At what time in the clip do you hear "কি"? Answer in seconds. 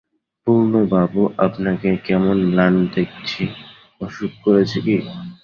4.85-4.95